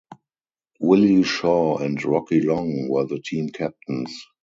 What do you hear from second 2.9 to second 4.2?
the team captains.